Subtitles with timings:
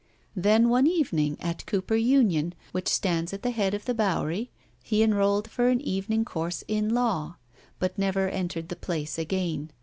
[0.35, 4.49] Then one evening at Cooper Union, which stands at the head of the Bowery,
[4.81, 7.35] he enrolled for an evening course in law,
[7.77, 9.69] but never entered the place again.